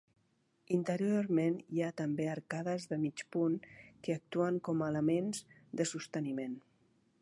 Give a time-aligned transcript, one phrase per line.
[0.77, 3.61] Interiorment hi ha també arcades de mig punt
[4.07, 5.47] que actuen com a elements
[5.83, 6.63] de sosteniment.